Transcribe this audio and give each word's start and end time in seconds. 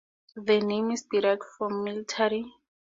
The 0.35 0.59
name 0.61 0.89
is 0.89 1.03
derived 1.03 1.43
from 1.59 1.83
"military". 1.83 2.51